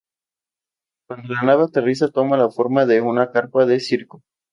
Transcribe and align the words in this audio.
Cuando 1.07 1.35
la 1.35 1.43
nave 1.43 1.65
aterriza 1.65 2.09
toma 2.09 2.35
la 2.35 2.49
forma 2.49 2.87
de 2.87 3.01
una 3.01 3.29
carpa 3.29 3.67
de 3.67 3.79
circo. 3.79 4.23